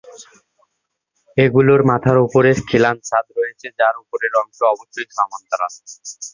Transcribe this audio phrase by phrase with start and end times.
[1.37, 5.73] এগুলোর মাথার উপরে খিলান ছাদ রয়েছে, যার উপরের অংশ অবশ্য সমান্তরাল।